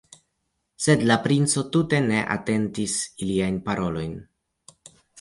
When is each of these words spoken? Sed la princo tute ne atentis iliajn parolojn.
Sed 0.85 1.03
la 1.11 1.17
princo 1.25 1.63
tute 1.77 2.01
ne 2.07 2.23
atentis 2.39 2.99
iliajn 3.27 3.63
parolojn. 3.71 4.21